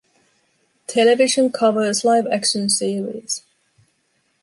Television 0.87 1.51
covers 1.51 2.03
live 2.03 2.25
action 2.25 2.69
series. 2.69 3.43